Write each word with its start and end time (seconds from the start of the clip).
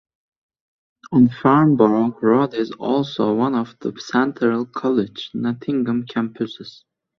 On 1.11 1.29
Farnborough 1.29 2.17
Road 2.23 2.55
is 2.55 2.71
also 2.71 3.35
one 3.35 3.53
of 3.53 3.77
the 3.81 3.93
Central 4.03 4.65
College 4.65 5.29
Nottingham 5.35 6.07
campuses. 6.07 6.81